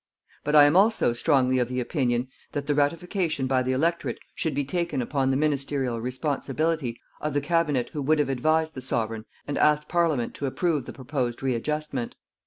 But 0.43 0.55
I 0.55 0.63
am 0.63 0.75
also 0.75 1.13
strongly 1.13 1.59
of 1.59 1.69
opinion 1.71 2.27
that 2.53 2.65
the 2.65 2.73
ratification 2.73 3.45
by 3.45 3.61
the 3.61 3.73
electorate 3.73 4.17
should 4.33 4.55
be 4.55 4.65
taken 4.65 4.99
upon 4.99 5.29
the 5.29 5.37
ministerial 5.37 6.01
responsibility 6.01 6.99
of 7.21 7.35
the 7.35 7.39
Cabinet 7.39 7.89
who 7.93 8.01
would 8.01 8.17
have 8.17 8.27
advised 8.29 8.73
the 8.73 8.81
Sovereign 8.81 9.25
and 9.47 9.59
asked 9.59 9.87
Parliament 9.87 10.33
to 10.33 10.47
approve 10.47 10.85
the 10.87 10.91
proposed 10.91 11.43
readjustment. 11.43 12.15